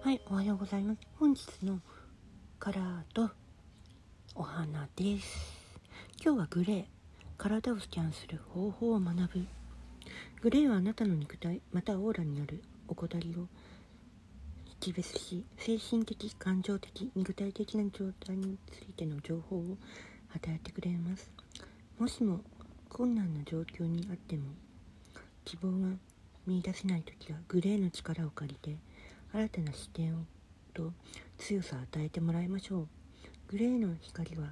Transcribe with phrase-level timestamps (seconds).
[0.00, 1.00] はい、おはようございます。
[1.16, 1.80] 本日の
[2.60, 3.30] カラーと
[4.36, 5.26] お花です。
[6.24, 6.84] 今日はグレー、
[7.36, 9.46] 体をスキャンする方法を学ぶ。
[10.40, 13.48] グレーはあなたの肉体、またオーラにある怠りを
[14.66, 19.76] 識別し、精神的、感情的、肉体的な状態についての情報を
[20.32, 21.28] 与えてくれます。
[21.98, 22.40] もしも
[22.88, 24.44] 困難な状況にあっても、
[25.44, 25.96] 希望が
[26.46, 28.78] 見出せないときはグレーの力を借りて
[29.32, 30.24] 新たな視点を
[30.74, 30.92] と
[31.36, 32.88] 強さを与えてもらいましょう。
[33.48, 34.48] グレーの光は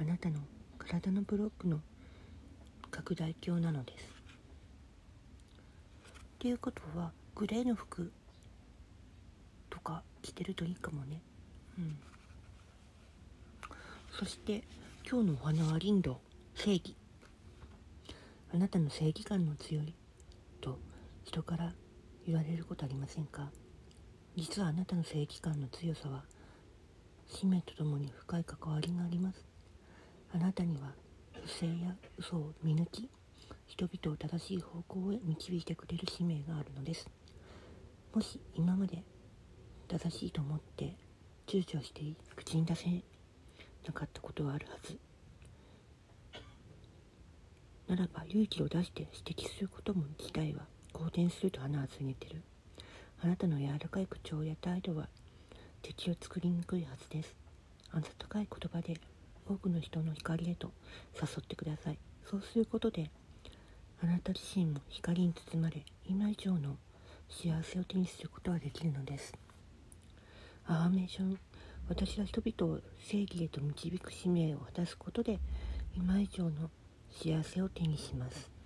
[0.00, 0.40] あなたの
[0.78, 1.80] 体のブロックの
[2.90, 4.04] 拡大鏡なのです。
[4.04, 4.08] っ
[6.38, 8.10] ていうことはグレーの服
[9.68, 11.22] とか着てるといいかもね。
[11.78, 11.96] うん。
[14.18, 14.64] そして
[15.08, 16.20] 今日のお花はリンド
[16.54, 16.96] 正義。
[18.52, 19.94] あなたの正義感の強い
[20.60, 20.78] と
[21.24, 21.72] 人から
[22.26, 23.50] 言われることありませんか？
[24.36, 26.24] 実はあなたの正義感の強さは
[27.26, 29.44] 使命とともに深い関わりがあります。
[30.32, 30.92] あなたには
[31.44, 33.08] 不正や嘘を見抜き
[33.66, 37.08] 人々を正しい方向へ導いてくれる使命があるのです。
[38.14, 39.02] もし今まで
[39.88, 40.96] 正しいと思って
[41.46, 42.02] 躊躇して
[42.36, 42.88] 口に出せ
[43.86, 44.98] なかったことはあるはず。
[47.88, 52.42] ならば勇気を出して指摘することも自体は好転すると花は告げてる。
[53.22, 55.08] あなたの柔らかい口調や態度は
[55.82, 57.34] 敵を作りにくいはずです。
[57.92, 58.98] 温かい言葉で
[59.46, 60.72] 多くの人の光へと
[61.14, 61.98] 誘ってください。
[62.24, 63.10] そうすることで
[64.02, 66.76] あなた自身も光に包まれ今以上の
[67.28, 69.34] 幸せを手にすることができるのです。
[70.66, 71.38] アファメーション。
[71.88, 75.40] 私は人々を正義へと導く使命を果たすことで
[75.96, 76.70] 今以上の
[77.10, 78.59] 幸せを手にします。